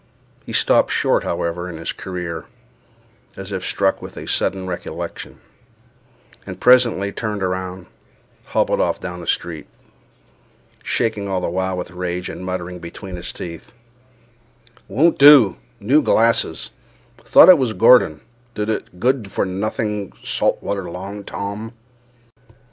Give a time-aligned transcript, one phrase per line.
[0.47, 2.45] He stopped short, however, in his career,
[3.37, 5.39] as if struck with a sudden recollection;
[6.43, 7.85] and presently, turning round,
[8.45, 9.67] hobbled off down the street,
[10.81, 13.73] shaking all the while with rage, and muttering between his teeth:
[14.87, 21.73] "Won't do—new glasses—thought it was Gordon—d—d good for nothing salt water Long Tom."